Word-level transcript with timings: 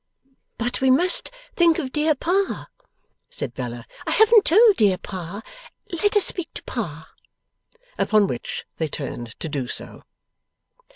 'But 0.57 0.81
we 0.81 0.89
must 0.89 1.29
think 1.55 1.77
of 1.77 1.91
dear 1.91 2.15
Pa,' 2.15 2.65
said 3.29 3.53
Bella; 3.53 3.85
'I 4.07 4.09
haven't 4.13 4.45
told 4.45 4.75
dear 4.77 4.97
Pa; 4.97 5.43
let 5.91 6.17
us 6.17 6.25
speak 6.25 6.51
to 6.55 6.63
Pa.' 6.63 7.11
Upon 7.99 8.25
which 8.25 8.65
they 8.77 8.87
turned 8.87 9.39
to 9.39 9.47
do 9.47 9.67
so. 9.67 10.01